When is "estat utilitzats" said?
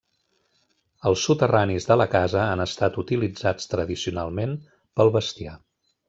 2.65-3.69